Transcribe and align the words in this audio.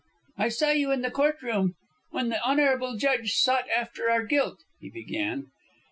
"I 0.35 0.49
saw 0.49 0.71
you 0.71 0.91
in 0.91 1.03
the 1.03 1.11
court 1.11 1.43
room, 1.43 1.75
when 2.09 2.29
the 2.29 2.41
honourable 2.41 2.97
judge 2.97 3.33
sought 3.35 3.65
after 3.69 4.09
our 4.09 4.23
guilt," 4.23 4.63
he 4.79 4.89
began. 4.89 5.51